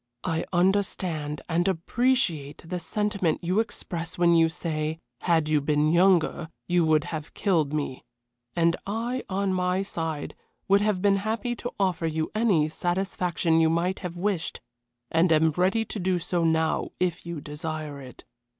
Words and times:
I 0.23 0.45
understand 0.51 1.41
and 1.47 1.67
appreciate 1.67 2.63
the 2.65 2.79
sentiment 2.79 3.43
you 3.43 3.59
express 3.59 4.17
when 4.17 4.33
you 4.33 4.49
say, 4.49 4.97
had 5.19 5.47
you 5.47 5.61
been 5.61 5.91
younger 5.91 6.49
you 6.67 6.83
would 6.85 7.03
have 7.13 7.35
killed 7.35 7.71
me, 7.71 8.03
and 8.55 8.75
I 8.87 9.21
on 9.29 9.53
my 9.53 9.83
side 9.83 10.35
would 10.67 10.81
have 10.81 11.03
been 11.03 11.17
happy 11.17 11.55
to 11.57 11.71
offer 11.79 12.07
you 12.07 12.31
any 12.33 12.67
satisfaction 12.67 13.59
you 13.61 13.69
might 13.69 13.99
have 13.99 14.17
wished, 14.17 14.59
and 15.11 15.31
am 15.31 15.51
ready 15.51 15.85
to 15.85 15.99
do 15.99 16.17
so 16.17 16.43
now 16.43 16.89
if 16.99 17.23
you 17.23 17.39
desire 17.39 18.01
it. 18.01 18.25